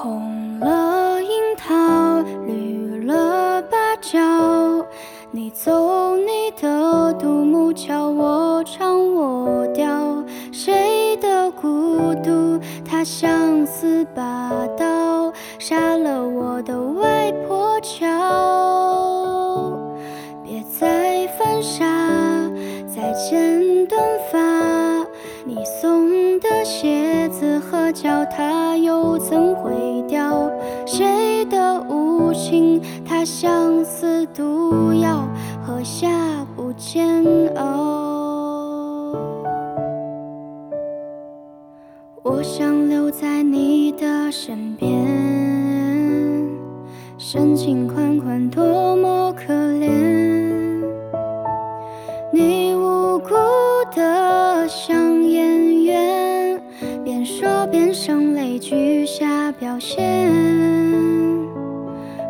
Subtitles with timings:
[0.00, 1.74] 红了樱桃，
[2.46, 4.16] 绿了芭蕉。
[5.32, 10.22] 你走你的独木桥，我唱我调。
[10.52, 12.60] 谁的孤独？
[12.88, 17.98] 它像似把刀，杀了我的外婆桥。
[20.44, 21.84] 别再犯傻，
[22.86, 24.38] 再剪短发。
[25.44, 27.07] 你送的鞋
[27.38, 30.50] 子和脚踏又怎会掉？
[30.84, 32.82] 谁的无情？
[33.06, 35.22] 它像似毒药，
[35.64, 36.08] 喝下
[36.56, 37.24] 不煎
[37.54, 39.14] 熬。
[42.24, 44.90] 我想留在你的身边，
[47.18, 50.07] 深情款款，多么可怜。
[57.78, 60.20] 边声泪俱下表现。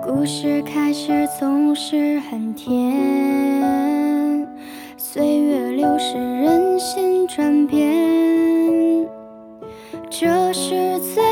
[0.00, 4.46] 故事开始总是很甜，
[4.96, 9.04] 岁月流逝，人心转变。
[10.08, 10.70] 这是
[11.12, 11.24] 最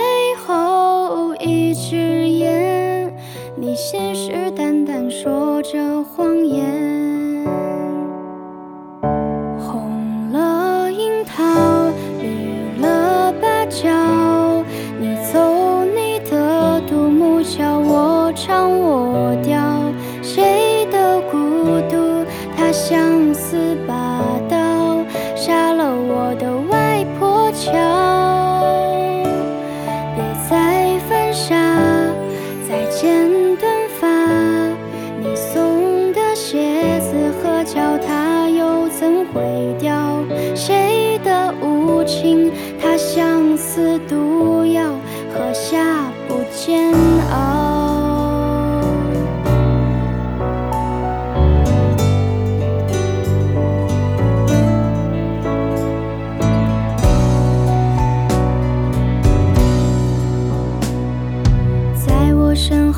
[18.42, 19.59] 唱我调。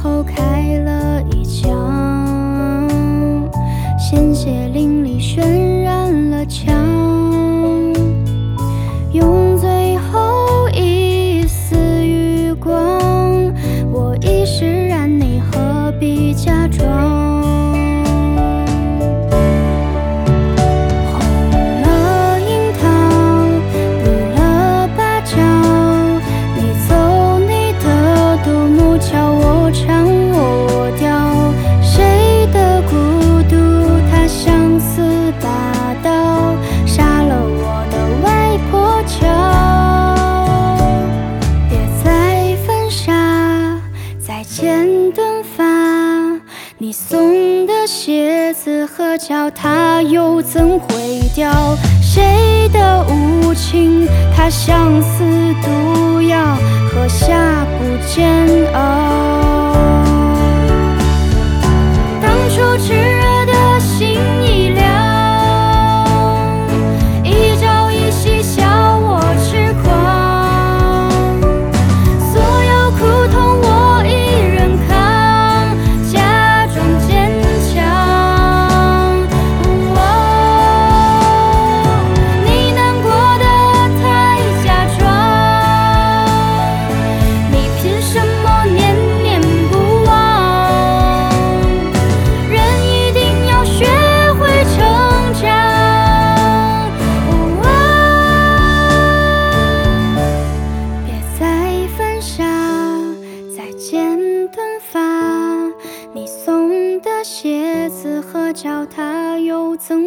[0.03, 1.02] 后开了
[29.73, 31.09] 唱我调。
[31.83, 32.95] 谁的孤
[33.49, 33.57] 独？
[34.11, 35.49] 它像似把
[36.03, 36.55] 刀，
[36.87, 39.19] 杀了我的外婆桥。
[41.69, 43.13] 别再犯傻，
[44.19, 45.63] 再剪短发。
[46.79, 51.77] 你送的鞋子和脚它又怎会掉？
[52.01, 54.09] 谁的无情？
[54.37, 56.57] 它像似毒药，
[56.91, 59.42] 喝下不煎熬。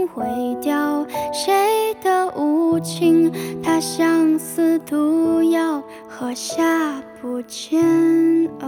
[0.07, 0.25] 毁
[0.61, 1.05] 掉？
[1.33, 3.31] 谁的无情？
[3.61, 8.64] 它像似毒药，喝下不煎熬。